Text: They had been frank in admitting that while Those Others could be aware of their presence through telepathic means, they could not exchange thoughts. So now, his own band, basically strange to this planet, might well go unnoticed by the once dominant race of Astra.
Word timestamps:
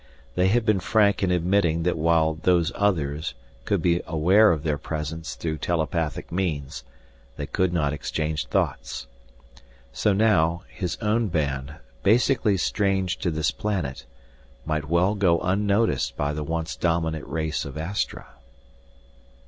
They 0.33 0.47
had 0.47 0.65
been 0.65 0.79
frank 0.79 1.21
in 1.21 1.29
admitting 1.29 1.83
that 1.83 1.95
while 1.95 2.33
Those 2.33 2.71
Others 2.73 3.35
could 3.65 3.83
be 3.83 4.01
aware 4.07 4.51
of 4.51 4.63
their 4.63 4.79
presence 4.79 5.35
through 5.35 5.59
telepathic 5.59 6.31
means, 6.31 6.83
they 7.37 7.45
could 7.45 7.71
not 7.71 7.93
exchange 7.93 8.47
thoughts. 8.47 9.05
So 9.93 10.11
now, 10.11 10.63
his 10.69 10.97
own 11.03 11.27
band, 11.27 11.75
basically 12.01 12.57
strange 12.57 13.17
to 13.17 13.29
this 13.29 13.51
planet, 13.51 14.07
might 14.65 14.89
well 14.89 15.13
go 15.13 15.39
unnoticed 15.39 16.17
by 16.17 16.33
the 16.33 16.43
once 16.43 16.75
dominant 16.75 17.27
race 17.27 17.63
of 17.63 17.77
Astra. 17.77 18.25